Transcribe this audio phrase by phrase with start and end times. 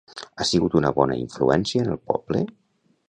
[0.35, 2.43] Ha sigut una bona influència en el poble?